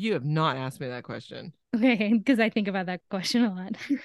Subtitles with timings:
[0.00, 1.52] You have not asked me that question.
[1.76, 3.76] Okay, because I think about that question a lot.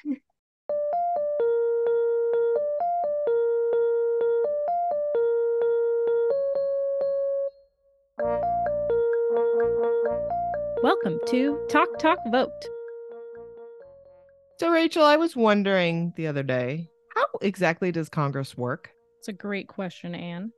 [10.84, 12.52] Welcome to Talk Talk Vote.
[14.60, 18.90] So, Rachel, I was wondering the other day, how exactly does Congress work?
[19.20, 20.52] It's a great question, Anne.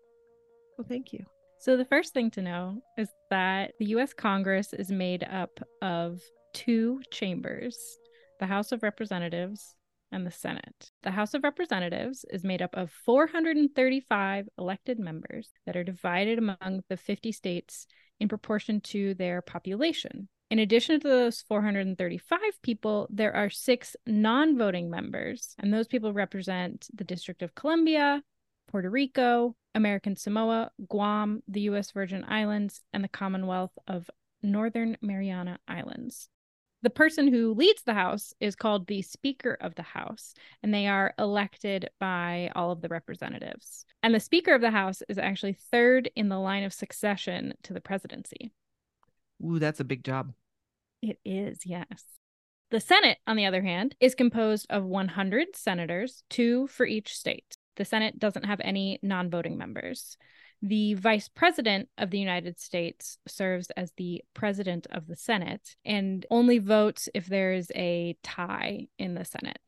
[0.80, 1.28] Well, thank you.
[1.60, 6.22] So, the first thing to know is that the US Congress is made up of
[6.54, 7.78] two chambers
[8.40, 9.76] the House of Representatives
[10.12, 10.92] and the Senate.
[11.04, 16.84] The House of Representatives is made up of 435 elected members that are divided among
[16.88, 17.88] the 50 states
[18.20, 20.30] in proportion to their population.
[20.50, 26.14] In addition to those 435 people, there are six non voting members, and those people
[26.14, 28.24] represent the District of Columbia,
[28.68, 31.92] Puerto Rico, American Samoa, Guam, the U.S.
[31.92, 34.10] Virgin Islands, and the Commonwealth of
[34.42, 36.30] Northern Mariana Islands.
[36.84, 40.88] The person who leads the House is called the Speaker of the House, and they
[40.88, 43.86] are elected by all of the representatives.
[44.04, 47.74] And the Speaker of the House is actually third in the line of succession to
[47.74, 48.52] the presidency.
[49.44, 50.34] Ooh, that's a big job.
[51.02, 52.04] It is, yes.
[52.70, 57.57] The Senate, on the other hand, is composed of 100 senators, two for each state.
[57.78, 60.18] The Senate doesn't have any non voting members.
[60.62, 66.26] The Vice President of the United States serves as the President of the Senate and
[66.32, 69.60] only votes if there's a tie in the Senate.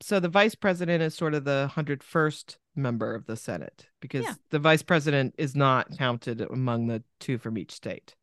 [0.00, 4.34] So the Vice President is sort of the 101st member of the Senate because Yeah.
[4.50, 8.14] the Vice President is not counted among the two from each state.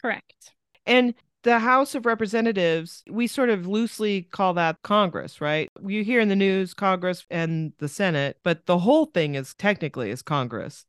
[0.00, 0.54] Correct.
[0.86, 1.14] And
[1.48, 5.70] the House of Representatives, we sort of loosely call that Congress, right?
[5.82, 10.10] You hear in the news Congress and the Senate, but the whole thing is technically
[10.10, 10.84] is Congress.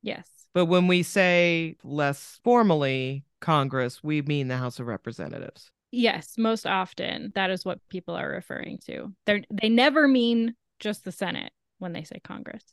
[0.00, 0.26] Yes.
[0.54, 5.70] But when we say less formally Congress, we mean the House of Representatives.
[5.92, 9.12] Yes, most often that is what people are referring to.
[9.26, 12.64] They they never mean just the Senate when they say Congress.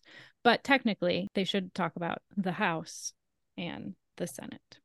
[0.45, 3.11] But technically, they should talk about the House
[3.57, 4.79] and the Senate.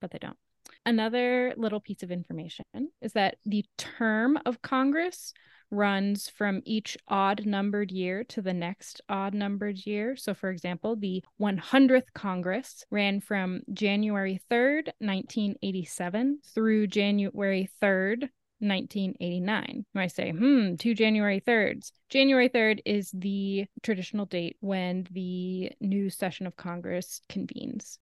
[0.00, 0.38] But they don't.
[0.86, 2.64] Another little piece of information
[3.00, 5.32] is that the term of Congress
[5.70, 10.14] runs from each odd numbered year to the next odd numbered year.
[10.16, 18.28] So, for example, the 100th Congress ran from January 3rd, 1987 through January 3rd,
[18.60, 19.84] 1989.
[19.94, 21.92] I say, hmm, two January 3rds.
[22.08, 27.98] January 3rd is the traditional date when the new session of Congress convenes.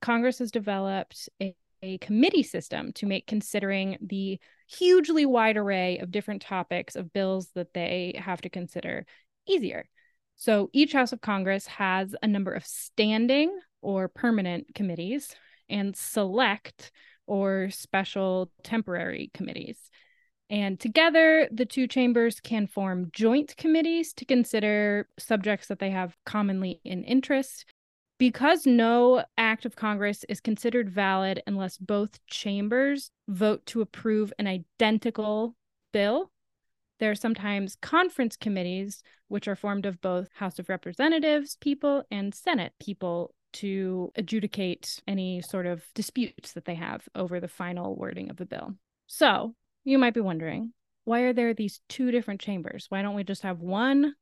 [0.00, 1.54] Congress has developed a,
[1.86, 7.50] a committee system to make considering the hugely wide array of different topics of bills
[7.54, 9.06] that they have to consider
[9.46, 9.88] easier.
[10.34, 15.34] So each House of Congress has a number of standing or permanent committees
[15.68, 16.90] and select
[17.26, 19.78] or special temporary committees.
[20.50, 26.16] And together, the two chambers can form joint committees to consider subjects that they have
[26.24, 27.64] commonly in interest.
[28.18, 34.46] Because no act of Congress is considered valid unless both chambers vote to approve an
[34.46, 35.54] identical
[35.92, 36.30] bill,
[36.98, 42.34] there are sometimes conference committees, which are formed of both House of Representatives people and
[42.34, 48.30] Senate people to adjudicate any sort of disputes that they have over the final wording
[48.30, 48.74] of the bill.
[49.06, 49.54] So
[49.84, 50.72] you might be wondering
[51.04, 52.86] why are there these two different chambers?
[52.88, 54.14] Why don't we just have one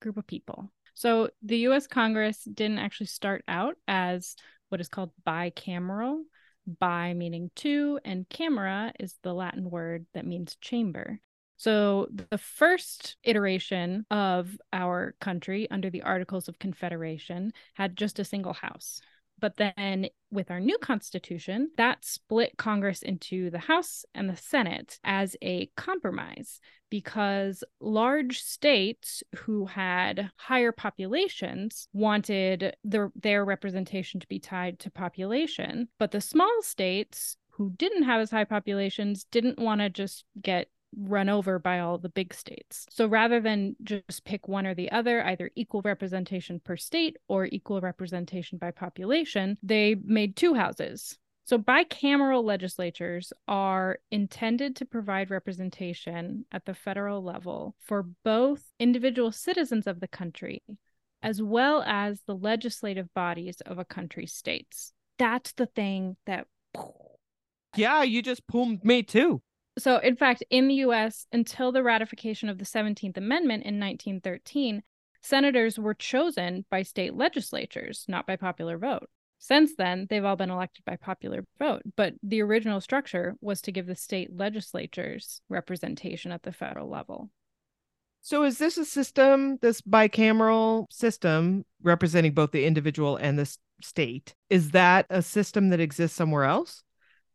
[0.00, 0.70] group of people?
[0.94, 4.36] So the US Congress didn't actually start out as
[4.68, 6.22] what is called bicameral.
[6.66, 11.20] Bi meaning two, and camera is the Latin word that means chamber.
[11.56, 18.24] So, the first iteration of our country under the Articles of Confederation had just a
[18.24, 19.00] single house.
[19.40, 24.98] But then, with our new constitution, that split Congress into the House and the Senate
[25.04, 34.28] as a compromise because large states who had higher populations wanted their, their representation to
[34.28, 35.88] be tied to population.
[35.98, 40.68] But the small states who didn't have as high populations didn't want to just get
[40.96, 42.86] run over by all the big states.
[42.90, 47.46] So rather than just pick one or the other, either equal representation per state or
[47.46, 51.18] equal representation by population, they made two houses.
[51.46, 59.30] So bicameral legislatures are intended to provide representation at the federal level for both individual
[59.30, 60.62] citizens of the country
[61.24, 64.92] as well as the legislative bodies of a country's states.
[65.18, 66.46] That's the thing that
[67.74, 69.40] Yeah, you just pulled me too.
[69.78, 74.82] So, in fact, in the US, until the ratification of the 17th Amendment in 1913,
[75.20, 79.08] senators were chosen by state legislatures, not by popular vote.
[79.38, 83.72] Since then, they've all been elected by popular vote, but the original structure was to
[83.72, 87.30] give the state legislatures representation at the federal level.
[88.22, 94.34] So is this a system, this bicameral system representing both the individual and the state?
[94.48, 96.82] Is that a system that exists somewhere else?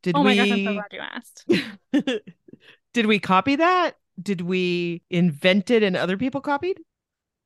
[0.01, 0.37] Did oh my we...
[0.37, 2.21] gosh, I'm so glad you asked.
[2.93, 3.97] Did we copy that?
[4.21, 6.79] Did we invent it and other people copied?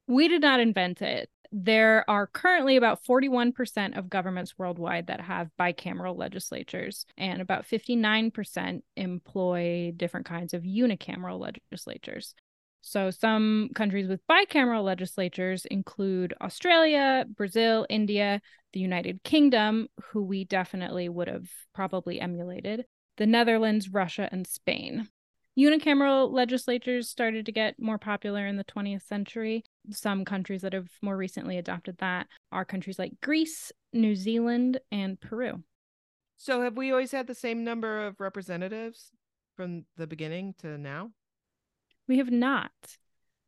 [0.08, 1.30] We did not invent it.
[1.52, 8.82] There are currently about 41% of governments worldwide that have bicameral legislatures, and about 59%
[8.96, 12.34] employ different kinds of unicameral legislatures.
[12.85, 18.41] So, some countries with bicameral legislatures include Australia, Brazil, India,
[18.74, 22.83] the United Kingdom, who we definitely would have probably emulated,
[23.15, 25.07] the Netherlands, Russia, and Spain.
[25.57, 29.63] Unicameral legislatures started to get more popular in the 20th century.
[29.91, 35.18] Some countries that have more recently adopted that are countries like Greece, New Zealand, and
[35.21, 35.63] Peru.
[36.35, 39.12] So, have we always had the same number of representatives
[39.56, 41.12] from the beginning to now?
[42.08, 42.72] We have not.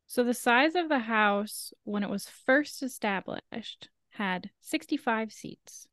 [0.08, 5.88] So the size of the house when it was first established had 65 seats.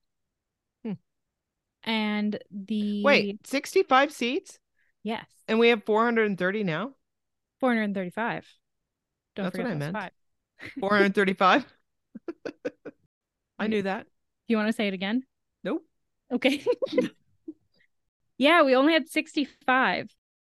[0.84, 0.92] Hmm.
[1.82, 4.58] And the Wait, 65 seats?
[5.02, 5.26] Yes.
[5.48, 6.92] And we have 430 now?
[7.60, 8.46] 435.
[9.34, 10.12] Don't That's what I meant.
[10.80, 11.66] 435?
[13.58, 14.04] I knew that.
[14.04, 14.08] Do
[14.48, 15.22] you want to say it again?
[15.64, 15.84] Nope.
[16.32, 16.64] Okay.
[18.38, 20.10] yeah, we only had 65.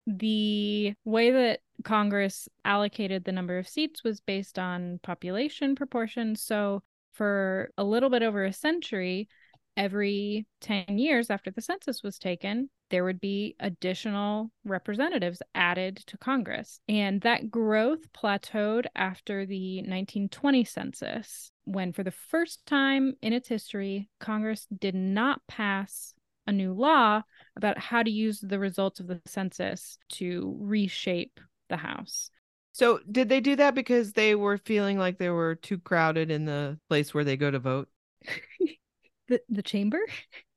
[0.07, 6.37] The way that Congress allocated the number of seats was based on population proportion.
[6.37, 6.83] So,
[7.13, 9.29] for a little bit over a century,
[9.77, 16.17] every 10 years after the census was taken, there would be additional representatives added to
[16.19, 16.81] Congress.
[16.89, 23.49] And that growth plateaued after the 1920 census, when for the first time in its
[23.49, 26.15] history, Congress did not pass
[26.47, 27.23] a new law
[27.57, 32.31] about how to use the results of the census to reshape the house.
[32.73, 36.45] So, did they do that because they were feeling like they were too crowded in
[36.45, 37.89] the place where they go to vote?
[39.29, 40.01] the the chamber?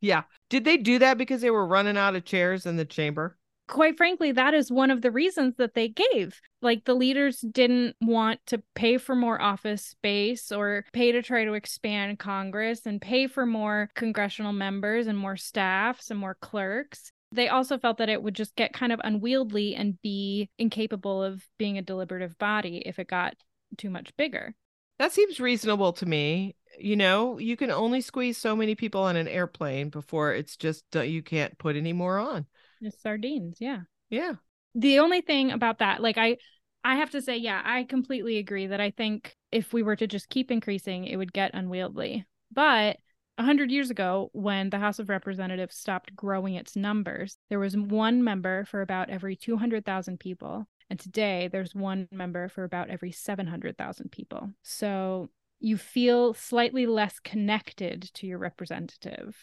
[0.01, 0.23] Yeah.
[0.49, 3.37] Did they do that because they were running out of chairs in the chamber?
[3.69, 6.41] Quite frankly, that is one of the reasons that they gave.
[6.63, 11.45] Like the leaders didn't want to pay for more office space or pay to try
[11.45, 17.11] to expand Congress and pay for more congressional members and more staffs and more clerks.
[17.31, 21.45] They also felt that it would just get kind of unwieldy and be incapable of
[21.59, 23.35] being a deliberative body if it got
[23.77, 24.55] too much bigger.
[24.97, 26.55] That seems reasonable to me.
[26.79, 30.83] You know, you can only squeeze so many people on an airplane before it's just
[30.95, 32.47] uh, you can't put any more on.
[32.81, 33.81] It's sardines, yeah.
[34.09, 34.33] Yeah.
[34.75, 36.37] The only thing about that, like I
[36.83, 40.07] I have to say, yeah, I completely agree that I think if we were to
[40.07, 42.25] just keep increasing, it would get unwieldy.
[42.51, 42.97] But
[43.37, 47.75] a 100 years ago, when the House of Representatives stopped growing its numbers, there was
[47.75, 50.65] one member for about every 200,000 people.
[50.89, 54.49] And today, there's one member for about every 700,000 people.
[54.63, 55.29] So
[55.59, 59.37] you feel slightly less connected to your representative.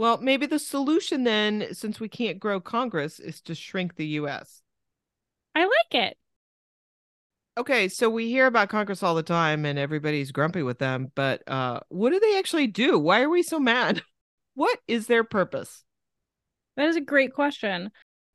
[0.00, 4.62] Well, maybe the solution then, since we can't grow Congress, is to shrink the US.
[5.54, 6.16] I like it.
[7.58, 11.46] Okay, so we hear about Congress all the time and everybody's grumpy with them, but
[11.46, 12.98] uh what do they actually do?
[12.98, 14.02] Why are we so mad?
[14.54, 15.84] What is their purpose?
[16.78, 17.90] That is a great question.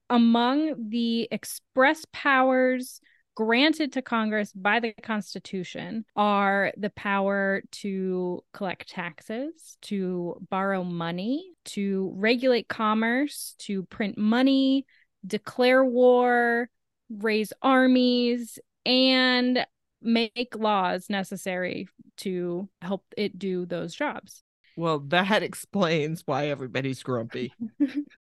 [0.08, 3.02] Among the express powers
[3.36, 11.52] granted to Congress by the Constitution are the power to collect taxes, to borrow money,
[11.66, 14.86] to regulate commerce, to print money,
[15.26, 16.70] declare war,
[17.10, 19.66] raise armies, and
[20.02, 21.88] make laws necessary
[22.18, 24.44] to help it do those jobs.
[24.78, 27.54] Well, that explains why everybody's grumpy.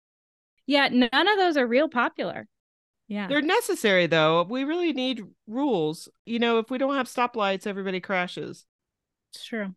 [0.65, 2.47] yeah, none of those are real popular.
[3.07, 3.27] Yeah.
[3.27, 4.43] They're necessary though.
[4.43, 6.09] We really need rules.
[6.25, 8.65] You know, if we don't have stoplights, everybody crashes.
[9.33, 9.75] It's true.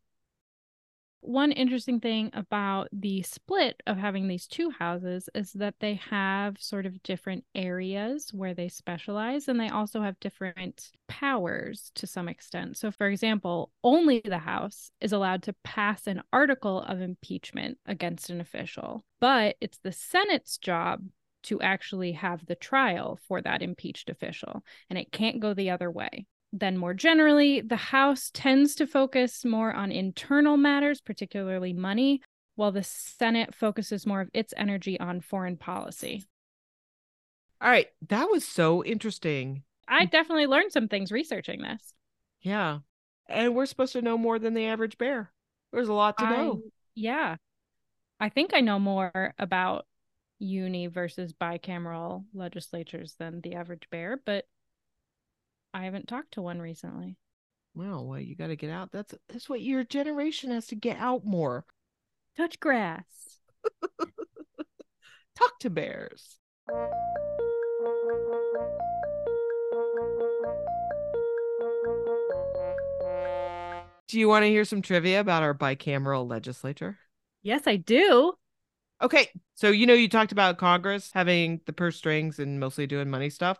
[1.20, 6.56] One interesting thing about the split of having these two houses is that they have
[6.60, 12.28] sort of different areas where they specialize and they also have different powers to some
[12.28, 12.76] extent.
[12.76, 18.30] So, for example, only the House is allowed to pass an article of impeachment against
[18.30, 21.02] an official, but it's the Senate's job
[21.48, 25.90] to actually have the trial for that impeached official, and it can't go the other
[25.90, 26.26] way.
[26.52, 32.22] Then, more generally, the House tends to focus more on internal matters, particularly money,
[32.54, 36.24] while the Senate focuses more of its energy on foreign policy.
[37.60, 37.88] All right.
[38.08, 39.62] That was so interesting.
[39.86, 41.94] I definitely learned some things researching this.
[42.40, 42.78] Yeah.
[43.28, 45.30] And we're supposed to know more than the average bear.
[45.72, 46.62] There's a lot to I, know.
[46.94, 47.36] Yeah.
[48.18, 49.86] I think I know more about
[50.38, 54.44] uni versus bicameral legislatures than the average bear, but
[55.74, 57.16] I haven't talked to one recently.
[57.74, 58.90] Well, well, you got to get out.
[58.92, 61.64] That's that's what your generation has to get out more.
[62.36, 63.38] Touch grass.
[65.36, 66.38] Talk to bears.
[74.08, 76.98] Do you want to hear some trivia about our bicameral legislature?
[77.42, 78.37] Yes, I do.
[79.00, 83.08] Okay, so you know you talked about Congress having the purse strings and mostly doing
[83.10, 83.58] money stuff.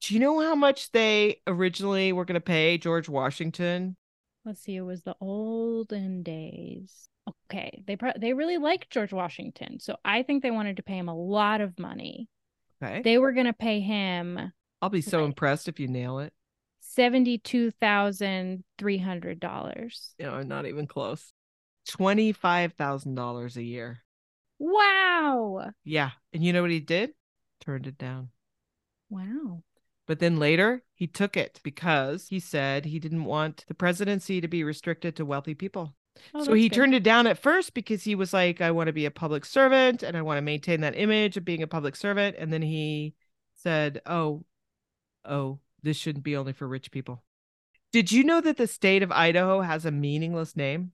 [0.00, 3.96] Do you know how much they originally were going to pay George Washington?
[4.44, 4.76] Let's see.
[4.76, 7.08] It was the olden days.
[7.48, 10.98] Okay, they pro- they really liked George Washington, so I think they wanted to pay
[10.98, 12.28] him a lot of money.
[12.82, 14.52] Okay, They were going to pay him
[14.82, 15.26] I'll be so Right.
[15.26, 16.34] impressed if you nail it.
[16.80, 20.14] seventy-two thousand three hundred dollars.
[20.18, 21.32] You know, not even close.
[21.88, 24.03] Twenty-five thousand dollars a year.
[24.58, 25.70] Wow!
[25.84, 27.14] Yeah, and you know what he did?
[27.60, 28.30] Turned it down.
[29.10, 29.62] Wow.
[30.06, 34.48] But then later, he took it because he said he didn't want the presidency to
[34.48, 35.94] be restricted to wealthy people.
[36.34, 36.76] Oh, so he good.
[36.76, 39.44] turned it down at first because he was like, I want to be a public
[39.44, 42.36] servant and I want to maintain that image of being a public servant.
[42.38, 43.14] And then he
[43.54, 44.44] said, Oh,
[45.24, 47.24] oh, this shouldn't be only for rich people.
[47.92, 50.92] Did you know that the state of Idaho has a meaningless name?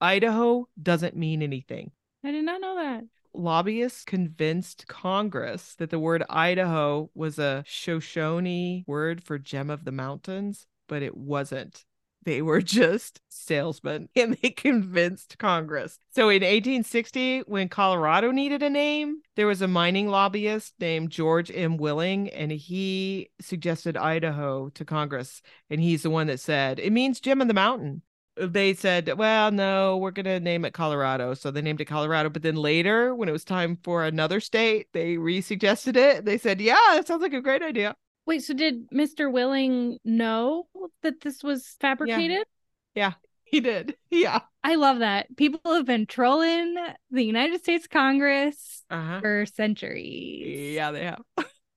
[0.00, 1.92] Idaho doesn't mean anything.
[2.24, 3.04] I did not know that.
[3.32, 9.92] Lobbyists convinced Congress that the word Idaho was a Shoshone word for gem of the
[9.92, 11.84] mountains, but it wasn't.
[12.24, 15.98] They were just salesmen and they convinced Congress.
[16.10, 21.50] So in 1860, when Colorado needed a name, there was a mining lobbyist named George
[21.54, 21.76] M.
[21.76, 25.42] Willing, and he suggested Idaho to Congress.
[25.70, 28.02] And he's the one that said, it means gem of the mountain
[28.40, 31.34] they said, well, no, we're going to name it Colorado.
[31.34, 32.30] So they named it Colorado.
[32.30, 36.24] But then later, when it was time for another state, they re-suggested it.
[36.24, 37.96] They said, yeah, it sounds like a great idea.
[38.26, 39.32] Wait, so did Mr.
[39.32, 40.68] Willing know
[41.02, 42.46] that this was fabricated?
[42.94, 43.14] Yeah,
[43.44, 43.96] he did.
[44.10, 44.40] Yeah.
[44.64, 45.34] I love that.
[45.36, 46.74] People have been trolling
[47.10, 49.20] the United States Congress Uh-huh.
[49.20, 50.74] for centuries.
[50.74, 51.22] Yeah, they have.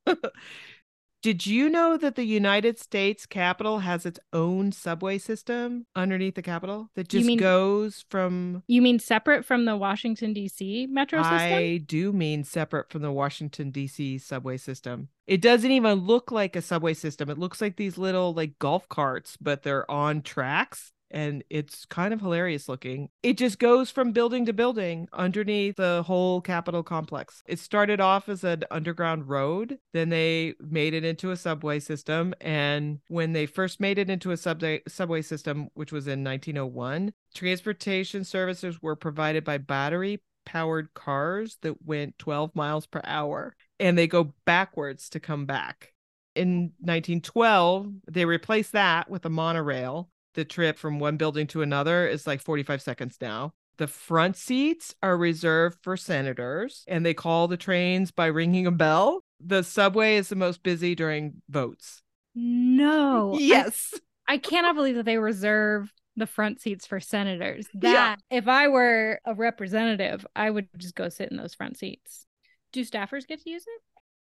[1.21, 6.41] Did you know that the United States Capitol has its own subway system underneath the
[6.41, 10.87] Capitol that just mean- goes from You mean separate from the Washington D.C.
[10.87, 11.37] metro system?
[11.37, 14.17] I do mean separate from the Washington D.C.
[14.17, 15.09] subway system.
[15.27, 17.29] It doesn't even look like a subway system.
[17.29, 22.13] It looks like these little like golf carts, but they're on tracks and it's kind
[22.13, 23.09] of hilarious looking.
[23.23, 27.43] It just goes from building to building underneath the whole Capitol complex.
[27.45, 32.33] It started off as an underground road, then they made it into a subway system
[32.41, 37.13] and when they first made it into a subway subway system, which was in 1901,
[37.33, 43.97] transportation services were provided by battery powered cars that went 12 miles per hour and
[43.97, 45.93] they go backwards to come back.
[46.35, 50.09] In 1912, they replaced that with a monorail.
[50.33, 53.53] The trip from one building to another is like 45 seconds now.
[53.77, 58.71] The front seats are reserved for senators and they call the trains by ringing a
[58.71, 59.23] bell.
[59.39, 62.03] The subway is the most busy during votes.
[62.35, 63.35] no.
[63.37, 63.93] Yes.
[64.27, 67.67] I, cannot believe that they reserve the front seats for senators.
[67.73, 67.91] Yeah.
[67.93, 72.25] That if I were a representative, I would just go sit in those front seats.
[72.71, 73.81] Do staffers get to use it?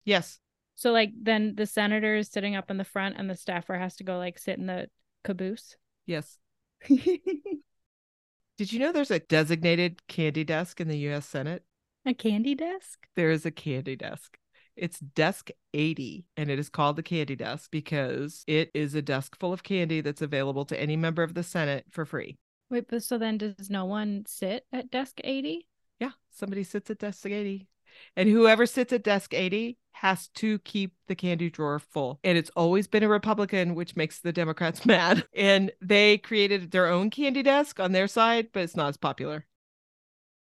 [0.06, 0.40] Yes.
[0.76, 3.96] So like then the senator is sitting up in the front and the staffer has
[3.98, 4.88] to go like sit in the
[5.24, 5.76] caboose.
[6.06, 6.38] Yes.
[6.88, 11.64] Did you know there's a designated candy desk in the US Senate?
[12.06, 13.08] A candy desk?
[13.16, 14.38] there is a candy desk.
[14.76, 19.40] It's desk 80 and it is called the candy desk because it is a desk
[19.40, 22.38] full of candy that's available to any member of the Senate for free.
[22.70, 25.68] Wait, but so then does no one sit at desk 80?
[26.00, 27.68] Yeah, somebody sits at desk 80.
[28.16, 32.20] And whoever sits at desk 80 has to keep the candy drawer full.
[32.24, 35.26] And it's always been a Republican, which makes the Democrats mad.
[35.34, 39.46] And they created their own candy desk on their side, but it's not as popular.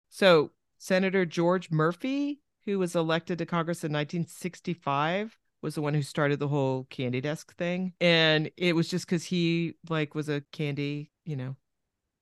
[0.08, 6.02] So, Senator George Murphy, who was elected to Congress in 1965, was the one who
[6.02, 7.94] started the whole candy desk thing.
[8.00, 11.56] And it was just because he like was a candy, you know,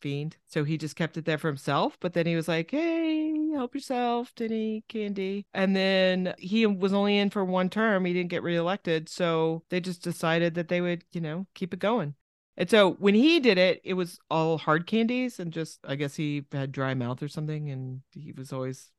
[0.00, 0.36] fiend.
[0.46, 1.98] So he just kept it there for himself.
[2.00, 5.46] But then he was like, hey, help yourself to any candy.
[5.54, 8.04] And then he was only in for one term.
[8.04, 9.08] He didn't get reelected.
[9.08, 12.14] So they just decided that they would, you know, keep it going.
[12.56, 16.16] And so when he did it, it was all hard candies and just, I guess
[16.16, 17.70] he had dry mouth or something.
[17.70, 18.90] And he was always,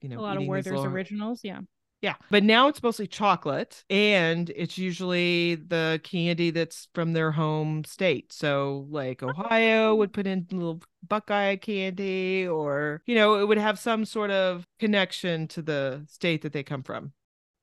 [0.00, 1.60] you know, a lot of Werther's originals, yeah.
[2.04, 2.16] Yeah.
[2.30, 8.30] But now it's mostly chocolate and it's usually the candy that's from their home state.
[8.30, 9.30] So, like oh.
[9.30, 14.30] Ohio would put in little Buckeye candy, or, you know, it would have some sort
[14.30, 17.14] of connection to the state that they come from.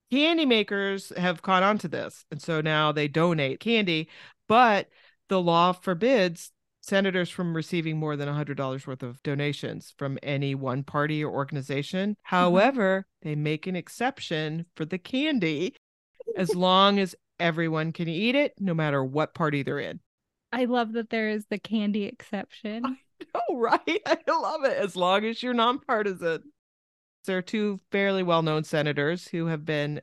[0.09, 2.25] Candy makers have caught on to this.
[2.31, 4.09] And so now they donate candy,
[4.47, 4.89] but
[5.29, 10.83] the law forbids senators from receiving more than $100 worth of donations from any one
[10.83, 12.11] party or organization.
[12.11, 12.35] Mm-hmm.
[12.35, 15.75] However, they make an exception for the candy
[16.35, 19.99] as long as everyone can eat it, no matter what party they're in.
[20.51, 22.85] I love that there is the candy exception.
[22.85, 22.97] I
[23.33, 24.01] know, right?
[24.05, 24.77] I love it.
[24.77, 26.43] As long as you're nonpartisan.
[27.25, 30.01] There are two fairly well known senators who have been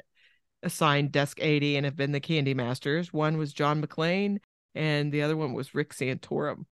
[0.62, 3.12] assigned Desk 80 and have been the candy masters.
[3.12, 4.38] One was John McCain,
[4.74, 6.66] and the other one was Rick Santorum.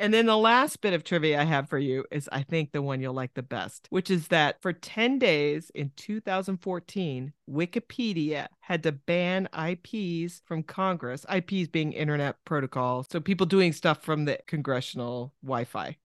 [0.00, 2.80] And then the last bit of trivia I have for you is I think the
[2.80, 8.82] one you'll like the best, which is that for 10 days in 2014, Wikipedia had
[8.84, 13.04] to ban IPs from Congress, IPs being Internet Protocol.
[13.10, 15.98] So people doing stuff from the congressional Wi Fi.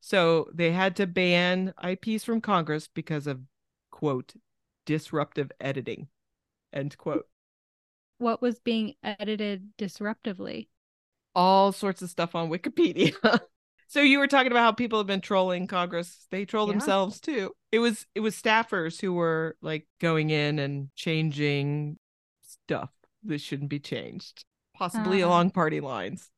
[0.00, 3.40] So they had to ban IPs from Congress because of,
[3.90, 4.32] quote,
[4.86, 6.08] disruptive editing,
[6.72, 7.26] end quote.
[8.22, 10.68] What was being edited disruptively?
[11.34, 13.14] all sorts of stuff on Wikipedia.
[13.88, 16.26] so you were talking about how people have been trolling Congress.
[16.30, 16.72] They troll yeah.
[16.72, 17.52] themselves too.
[17.70, 21.98] It was it was staffers who were like going in and changing
[22.46, 22.90] stuff
[23.24, 24.44] that shouldn't be changed,
[24.76, 26.30] possibly uh, along party lines.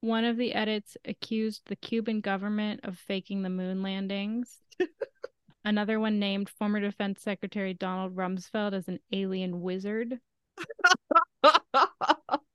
[0.00, 4.58] One of the edits accused the Cuban government of faking the moon landings.
[5.64, 10.20] Another one named former Defense Secretary Donald Rumsfeld as an alien wizard.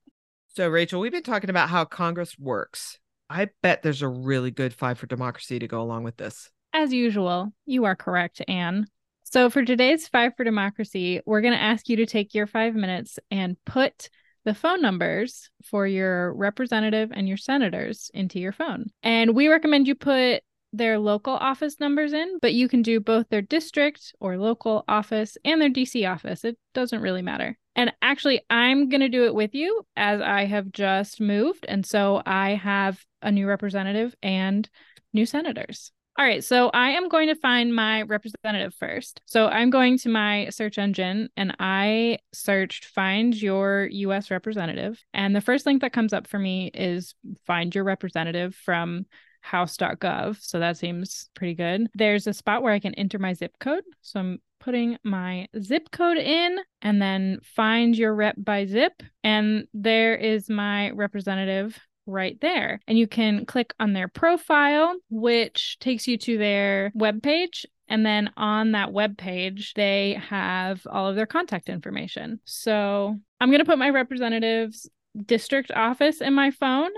[0.55, 2.99] So, Rachel, we've been talking about how Congress works.
[3.27, 6.51] I bet there's a really good five for democracy to go along with this.
[6.73, 8.85] As usual, you are correct, Anne.
[9.23, 12.75] So, for today's Five for Democracy, we're going to ask you to take your five
[12.75, 14.11] minutes and put
[14.45, 18.91] the phone numbers for your representative and your senators into your phone.
[19.01, 20.43] And we recommend you put
[20.73, 25.37] their local office numbers in, but you can do both their district or local office
[25.45, 26.43] and their DC office.
[26.43, 27.57] It doesn't really matter.
[27.75, 31.65] And actually, I'm going to do it with you as I have just moved.
[31.67, 34.67] And so I have a new representative and
[35.13, 35.91] new senators.
[36.15, 39.21] All right, so I am going to find my representative first.
[39.25, 45.03] So I'm going to my search engine and I searched find your US representative.
[45.11, 47.15] And the first link that comes up for me is
[47.47, 49.07] find your representative from
[49.43, 50.41] house.gov.
[50.41, 51.87] So that seems pretty good.
[51.93, 53.83] There's a spot where I can enter my zip code.
[54.01, 59.03] So I'm putting my zip code in and then find your rep by zip.
[59.23, 62.79] And there is my representative right there.
[62.87, 67.65] And you can click on their profile, which takes you to their webpage.
[67.89, 72.39] And then on that web page, they have all of their contact information.
[72.45, 74.89] So I'm going to put my representative's
[75.25, 76.89] district office in my phone.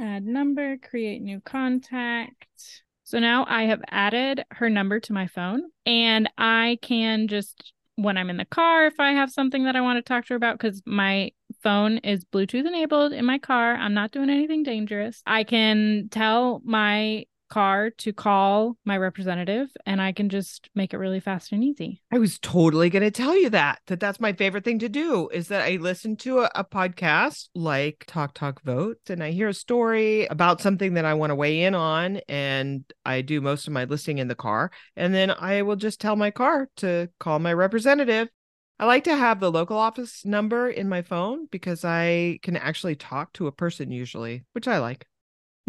[0.00, 2.82] Add number, create new contact.
[3.04, 8.16] So now I have added her number to my phone and I can just when
[8.16, 10.36] I'm in the car if I have something that I want to talk to her
[10.36, 11.32] about cuz my
[11.62, 13.74] phone is Bluetooth enabled in my car.
[13.74, 15.22] I'm not doing anything dangerous.
[15.26, 20.98] I can tell my car to call my representative and I can just make it
[20.98, 22.00] really fast and easy.
[22.10, 25.28] I was totally going to tell you that that that's my favorite thing to do
[25.28, 29.48] is that I listen to a, a, podcast like Talk Talk Vote and I hear
[29.48, 33.66] a story about something that I want to weigh in on and I do most
[33.66, 37.08] of my listening in the car and then I will just tell my car to
[37.18, 38.28] call my representative
[38.80, 42.96] I like to have the local office number in my phone because I can actually
[42.96, 45.06] talk to a person usually, which I like.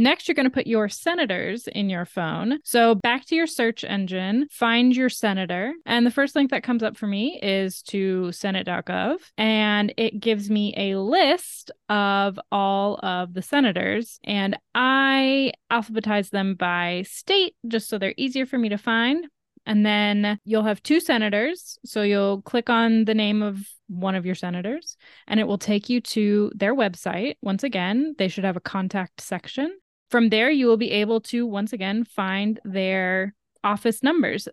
[0.01, 2.57] Next, you're going to put your senators in your phone.
[2.63, 5.73] So back to your search engine, find your senator.
[5.85, 9.17] And the first link that comes up for me is to senate.gov.
[9.37, 14.19] And it gives me a list of all of the senators.
[14.23, 19.27] And I alphabetize them by state just so they're easier for me to find.
[19.67, 21.77] And then you'll have two senators.
[21.85, 25.89] So you'll click on the name of one of your senators and it will take
[25.89, 27.35] you to their website.
[27.43, 29.77] Once again, they should have a contact section.
[30.12, 34.47] From there, you will be able to once again find their office numbers.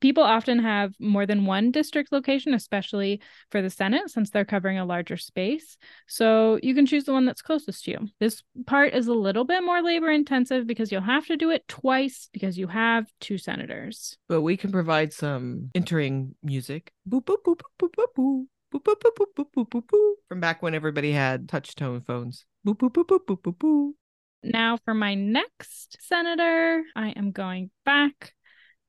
[0.00, 4.78] People often have more than one district location, especially for the Senate, since they're covering
[4.78, 5.76] a larger space.
[6.08, 8.08] So you can choose the one that's closest to you.
[8.18, 11.66] This part is a little bit more labor intensive because you'll have to do it
[11.68, 14.16] twice because you have two senators.
[14.28, 16.92] But we can provide some entering music.
[17.08, 18.46] Boop, boop, boop, boop, boop, boop.
[18.74, 20.12] Boop, boop, boop, boop, boop, boop, boop.
[20.28, 22.44] From back when everybody had touch tone phones.
[22.66, 23.92] Boop, boop, boop, boop, boop, boop, boop.
[24.44, 28.34] Now, for my next senator, I am going back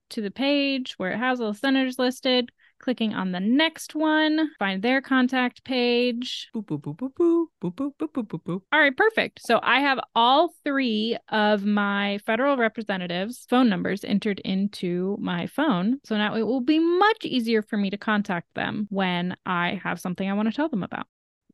[0.09, 4.51] to the page where it has all the senators listed, clicking on the next one,
[4.59, 6.49] find their contact page.
[6.53, 8.61] Boop, boop, boop, boop, boop, boop, boop, boop, boop, boop, boop.
[8.73, 9.39] All right, perfect.
[9.41, 15.99] So I have all three of my federal representatives' phone numbers entered into my phone.
[16.03, 20.01] So now it will be much easier for me to contact them when I have
[20.01, 21.07] something I want to tell them about.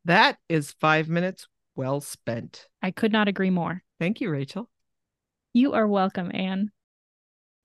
[0.06, 2.68] That is five minutes well spent.
[2.82, 3.84] I could not agree more.
[4.02, 4.68] Thank you, Rachel.
[5.54, 6.72] You are welcome, Anne.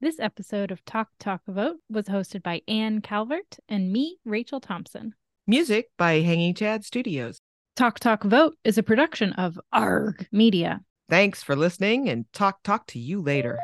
[0.03, 5.14] This episode of Talk Talk Vote was hosted by Anne Calvert and me, Rachel Thompson.
[5.46, 7.38] Music by Hanging Chad Studios.
[7.75, 10.83] Talk Talk Vote is a production of ARG Media.
[11.09, 13.59] Thanks for listening and talk talk to you later.